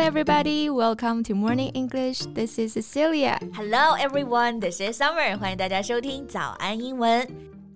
[0.00, 0.70] everybody.
[0.70, 2.20] Welcome to Morning English.
[2.32, 3.38] This is Cecilia.
[3.52, 4.58] Hello, everyone.
[4.58, 5.36] This is Summer.
[5.36, 7.28] 欢迎大家收听早安英文。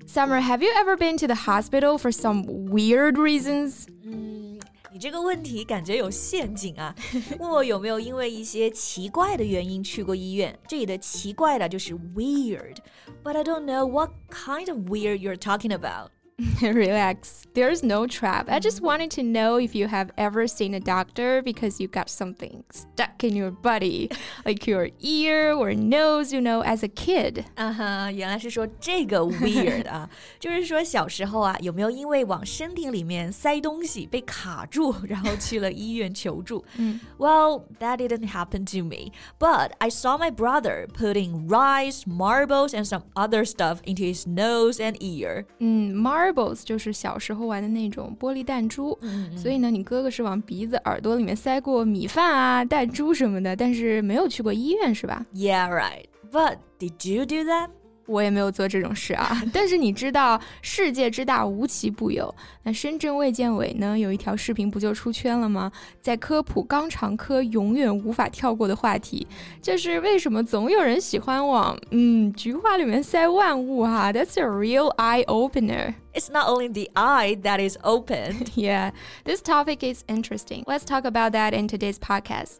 [0.07, 3.87] Summer, have you ever been to the hospital for some weird reasons?
[4.03, 4.59] 嗯，
[4.91, 6.95] 你这个问题感觉有陷阱啊！
[7.39, 10.59] 问我有没有因为一些奇怪的原因去过医院？
[10.67, 16.11] 这里的奇怪的就是 weird，but I don't know what kind of weird you're talking about.
[16.63, 17.47] Relax.
[17.53, 18.49] There's no trap.
[18.49, 22.09] I just wanted to know if you have ever seen a doctor because you got
[22.09, 24.09] something stuck in your body,
[24.47, 27.45] like your ear or nose, you know, as a kid.
[27.57, 30.09] 啊哈，原来是说这个 weird 啊，
[30.39, 36.65] 就是说小时候啊，有没有因为往身体里面塞东西被卡住，然后去了医院求助？
[36.79, 43.03] 嗯，Well, that didn't happen to me, but I saw my brother putting rice, marbles, and some
[43.15, 45.45] other stuff into his nose and ear.
[45.59, 46.24] 嗯，marbles
[46.64, 48.98] 就是小时候玩的那种玻璃弹珠，
[49.36, 56.06] 所以呢，你哥哥是往鼻子、耳朵里面塞过米饭啊、弹珠什么的，但是没有去过医院，是吧？Yeah, right.
[56.32, 57.70] But did you do that?
[58.08, 62.34] 我也没有做这种事啊，但是你知道世界之大无奇不有。
[62.64, 65.72] 那深圳卫健委呢有一条视频不就出圈了吗？
[66.02, 69.28] 在科普肛肠科永远无法跳过的话题，
[69.62, 75.96] 就是为什么总有人喜欢往嗯菊花里面塞万物哈、That's a real eye opener.
[76.14, 78.50] It's not only the eye that is opened.
[78.56, 78.92] Yeah,
[79.26, 80.64] this topic is interesting.
[80.66, 82.60] Let's talk about that in today's podcast.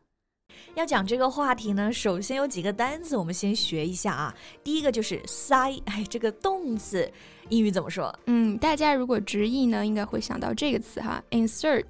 [0.75, 4.35] 要讲这个话题呢，首先有几个单词我们先学一下啊。
[4.63, 7.11] 第一个就是塞，哎，这个动词
[7.49, 8.13] 英语怎么说？
[8.25, 11.85] 嗯，大家如果直译呢，应该会想到这个词哈，insert。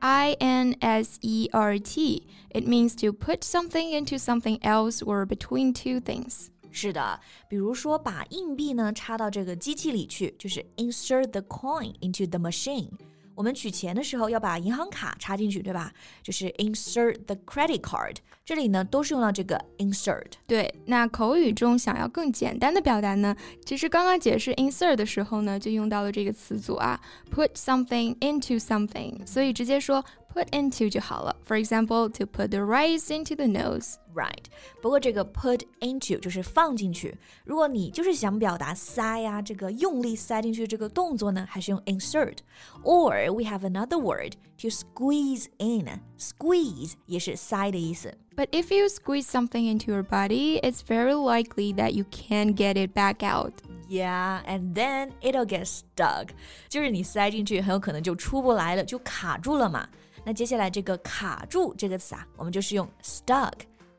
[0.00, 2.22] I N S E R T.
[2.50, 6.50] It means to put something into something else or between two things.
[6.70, 7.18] 是的，
[7.48, 12.90] 比如说把硬币呢插到这个机器里去，就是 insert the coin into the machine。
[13.38, 15.92] 我们取钱的时候要把银行卡插进去，对吧？
[16.24, 18.16] 就是 insert the credit card。
[18.44, 20.32] 这里呢都是用到这个 insert。
[20.44, 27.00] 对，那口语中想要更简单的表达呢，其实刚刚解释 insert 的时候呢，就用到了这个词组啊
[27.30, 31.35] ，put something into something，所以直接说 put into 就好了。
[31.45, 33.95] For example, to put the rice into the nose.
[34.15, 34.45] Right，
[34.79, 37.17] 不过这个 put into 就是放进去。
[37.45, 48.15] 如果你就是想表达塞呀、这个用力塞进去这个动作呢，还是用 insert。Or we have another word to squeeze in。squeeze 也是塞的意思。
[48.35, 52.75] But if you squeeze something into your body, it's very likely that you can't get
[52.75, 53.53] it back out.
[53.89, 56.29] Yeah, and then it'll get stuck。
[56.69, 59.87] 就是你塞进去，很有可能就出不来了，就卡住了嘛。
[60.28, 63.50] 那接下来这个卡住这个词啊，我们就是用 stuck。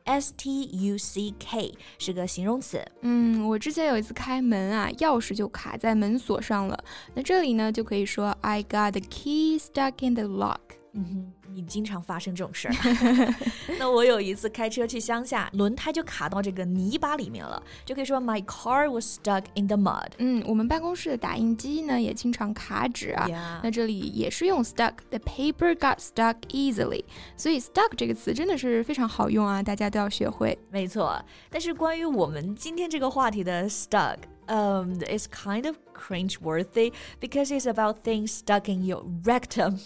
[0.04, 6.84] S T U C K 是个形容词，嗯，我之前有一次开门啊，钥匙就卡在门锁上了。
[7.14, 10.60] 那这里呢，就可以说 I got the key stuck in the lock。
[10.92, 13.35] 嗯哼，你经常发生这种事儿。
[13.79, 20.09] 那我有一次开车去乡下，轮胎就卡到这个泥巴里面了，就可以说 My car was stuck in the mud。
[20.17, 23.27] 嗯，我们办公室的打印机呢也经常卡纸啊。
[23.27, 27.03] Yeah 那这里也是用 stuck，the paper got stuck easily。
[27.37, 30.57] 所以 stuck 这个词真的是非常好用啊，大家都要学会。
[30.71, 39.79] 没错，但是关于我们今天这个话题的 stuck。Um, it's kind of cringe-worthy because it's about things stuck in your rectum.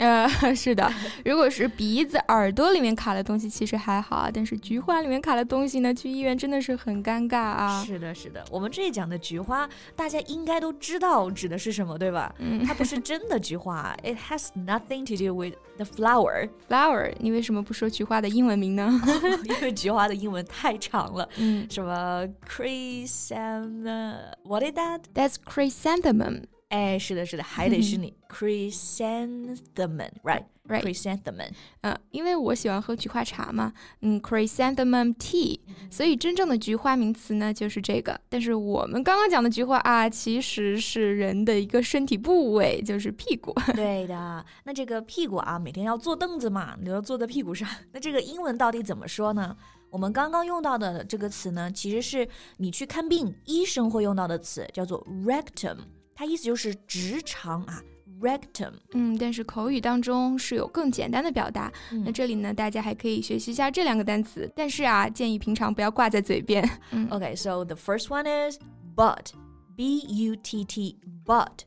[0.00, 0.90] 呃，是的，
[1.26, 4.30] 如果是鼻子、耳朵里面卡的东西，其实还好啊。
[4.32, 7.84] 但是菊花里面卡的东西呢，去医院真的是很尴尬啊。
[7.84, 12.34] 是的，是的，我们这里讲的菊花，大家应该都知道指的是什么，对吧？
[12.38, 18.98] 嗯，它不是真的菊花，it has nothing to do with the flower，Flower，你为什么不说菊花的英文名呢？
[19.44, 26.44] 因为菊花的英文太长了，嗯什么 chrysanthemum，what is that？，That's chrysanthemum。
[26.70, 31.50] 哎，是的，是的，还得是你 chrysanthemum，right？Right chrysanthemum。
[31.80, 33.72] 嗯，因为我喜欢喝菊花茶嘛，
[34.02, 35.58] 嗯，chrysanthemum tea，
[35.90, 38.20] 所以真正的菊花名词呢就是这个。
[38.28, 43.52] 但是我们刚刚讲的菊花啊，其实是人的一个身体部位，就是屁股。
[43.74, 47.68] 对的，那这个屁股啊，每天要坐凳子嘛，你要坐在屁股上。
[47.92, 49.56] 那这个英文到底怎么说呢？
[49.90, 52.28] 我们刚刚用到的这个词呢，其实是
[52.58, 55.76] 你去看病，医生会用到的词，叫做 rectum，
[56.19, 57.81] 它意思就是直肠啊，
[58.21, 58.71] rectum。
[58.93, 61.71] 嗯，但是口语当中是有更简单的表达。
[61.91, 64.51] 嗯那这里呢，大家还可以学习一下这两个单词。
[64.55, 66.67] 但是啊，建议平常不要挂在嘴边。
[66.91, 68.57] 嗯 Okay, so the first one is
[68.95, 69.31] butt.
[69.75, 71.59] b u t t butt。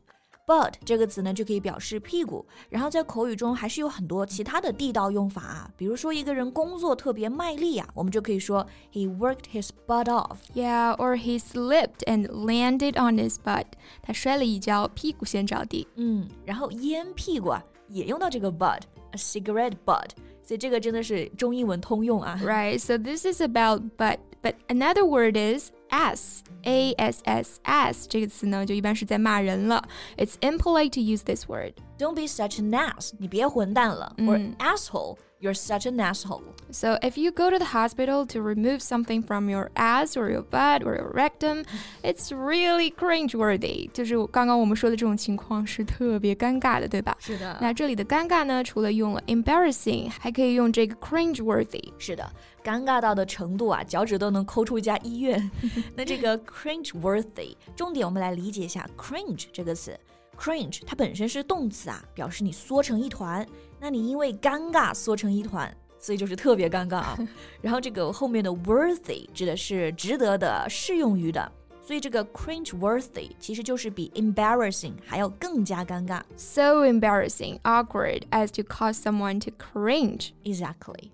[0.47, 2.43] butt 这个词呢，就可以表示屁股。
[2.69, 13.65] 然后在口语中还是有很多其他的地道用法啊，比如说一个人工作特别卖力啊，我们就可以说 he worked his butt off。Yeah, or he slipped and landed on his butt。
[14.01, 15.87] 他摔了一跤，屁股先着地。
[15.95, 20.09] 嗯，然后烟屁股啊，也用到这个 butt，a cigarette butt。
[20.43, 22.39] 所以这个真的是中英文通用啊。
[22.43, 29.87] Right, so this is about butt, but another word is ass, a s s ass 这个词呢，就一般是在骂人了。
[30.17, 31.73] It's impolite to use this word.
[31.97, 34.15] Don't be such an ass，你别混蛋了。
[34.19, 35.17] Or asshole。
[35.43, 36.43] you're such an asshole.
[36.71, 40.43] So if you go to the hospital to remove something from your ass or your
[40.43, 41.63] butt or your rectum,
[42.03, 43.89] it's really cringeworthy.
[43.91, 47.15] 就是刚刚我们说的这种情况是特别尴尬的，对吧？
[47.19, 47.57] 是的。
[47.59, 51.91] 那这里的尴尬呢，除了用了 embarrassing，还可以用这个 cringeworthy。
[51.97, 52.29] 是的，
[52.63, 55.49] 尴尬到的程度啊，脚趾都能抠出一家医院。
[55.95, 59.97] 那这个 cringeworthy， 重点我们来理解一下 cringe 这个词。
[60.37, 63.45] cringe 它本身是动词啊，表示你缩成一团。
[63.79, 67.17] 那你因为尴尬缩成一团，所以就是特别尴尬啊。
[67.61, 76.21] 然后这个后面的 worthy 指的是值得的、适用于的，所以这个 cringe worthy 其实就是比 embarrassing 还要更加尴尬。
[76.35, 80.31] So embarrassing, awkward as to cause someone to cringe.
[80.43, 81.11] Exactly.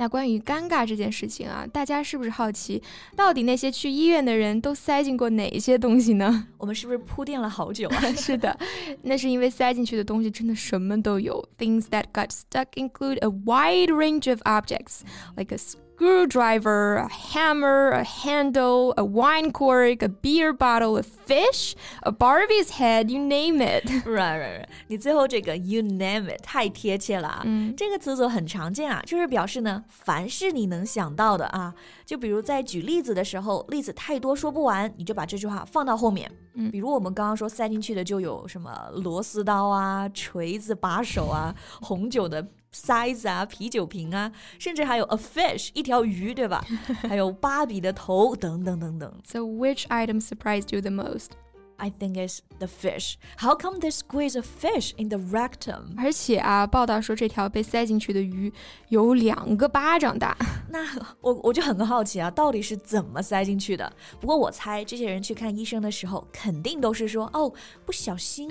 [0.00, 2.82] 那关于尴尬这件事情啊，大家是不是好奇，
[3.14, 6.48] 到底那些去医院的人都塞进过哪一些东西呢？
[6.56, 8.00] 我们是不是铺垫了好久啊？
[8.16, 8.58] 是的，
[9.02, 11.46] 那是因为塞进去的东西真的什么都有。
[11.58, 15.00] Things that got stuck include a wide range of objects,
[15.36, 15.58] like a
[15.99, 21.73] screwdriver, a hammer, a handle, a wine cork, a beer bottle, a fish,
[22.03, 23.85] a Barbie's head, you name it.
[24.05, 24.65] Right, right, right.
[24.87, 27.41] 你最后这个 you name it 太贴切了啊！
[27.45, 31.73] 嗯，这个词组很常见啊，就是表示呢，凡是你能想到的啊。
[32.05, 36.29] 就比如在举例子的时候，例子太多说不完，你就把这句话放到后面。
[36.54, 42.46] 嗯，比如我们刚刚说塞进去的就有什么螺丝刀啊、锤子、把手啊、红酒的。
[42.72, 46.64] 塞子啊，啤酒瓶啊，甚至还有 a fish 一条鱼，对吧？
[47.02, 49.12] 还有芭比的头等等等等。
[49.26, 51.30] So which item surprised you the most?
[51.78, 53.14] I think it's the fish.
[53.38, 55.96] How come they squeeze a fish in the rectum?
[55.96, 58.52] 而且啊，报道说这条被塞进去的鱼
[58.90, 60.36] 有两个巴掌大。
[60.70, 60.84] 那
[61.20, 63.90] 我我就很好奇啊，到底是怎么塞进去的？
[64.20, 67.50] 不过我猜这些人去看医生的时候，肯定都是说哦，
[67.86, 68.50] 不小心。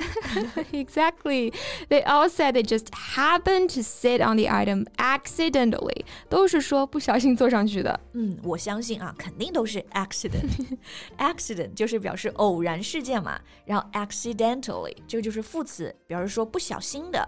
[0.71, 1.53] exactly.
[1.87, 6.05] They all said they just happened to sit on the item accidentally.
[6.29, 7.99] 都是说不小心坐上去的。
[8.13, 10.77] 嗯，我相信啊，肯定都是 accident。
[11.19, 13.19] accident 就是表示偶然事件。
[13.19, 17.27] 嘛，然后 accidentally 这个就是副词，表示说不小心的。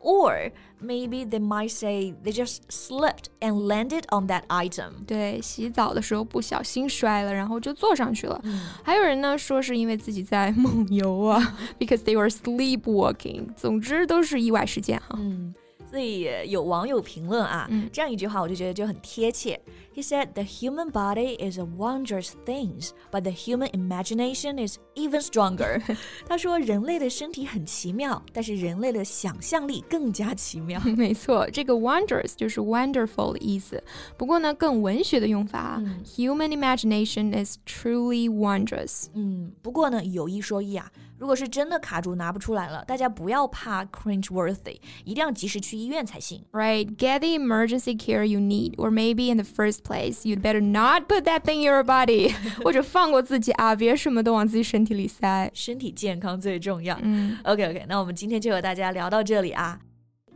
[0.00, 0.52] Or
[0.82, 5.06] maybe they might say they just slipped and landed on that item。
[5.06, 8.38] 对，洗澡的时候不小心摔了，然后就坐上去了。
[8.44, 13.54] 嗯、还有人呢说是因为自己在梦游啊，because they were sleepwalking。
[13.56, 15.16] 总之都是意外事件哈。
[15.18, 15.54] 嗯。
[15.89, 19.59] 所以有网友评论啊，嗯、这样一句话我就觉得就很贴切。
[19.95, 25.81] He said the human body is a wondrous thing, but the human imagination is even stronger.
[26.27, 30.79] 他说人类的身体很奇妙，但是人类的想象力更加奇妙。
[30.95, 33.83] 没错，这个 wondrous 就是 wonderful 的意思。
[34.15, 39.07] 不过呢，更文学的用法、嗯、，human imagination is truly wondrous。
[39.15, 40.89] 嗯，不过呢，有一说一啊。
[41.18, 46.44] 如果是真的卡住拿不出来了，大家不要怕 cringe worthy，一定要及时去医院才行。
[46.52, 51.08] Right, get the emergency care you need, or maybe in the first place, you'd better not
[51.08, 56.98] put that thing in your body，或者放过自己啊，别什么都往自己身体里塞，身体健康最重要。
[57.02, 59.78] 嗯，OK OK，那我们今天就和大家聊到这里啊。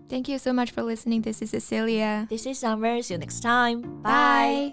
[0.08, 1.20] Thank you so much for listening.
[1.22, 2.26] This is Cecilia.
[2.30, 3.02] This is Summer.
[3.02, 3.82] See you next time.
[4.02, 4.72] Bye.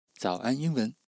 [0.21, 1.00] 早安，英文。